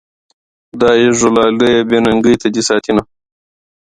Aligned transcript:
خدايږو 0.69 1.27
لالیه 1.35 1.79
بې 1.89 1.97
ننګۍ 2.05 2.35
ته 2.41 2.47
دي 2.53 2.61
ساتينه 2.69 3.03